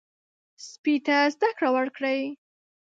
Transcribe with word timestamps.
سپي 0.67 0.95
ته 1.05 1.17
زده 1.33 1.49
کړه 1.57 1.69
ورکړئ. 1.77 2.21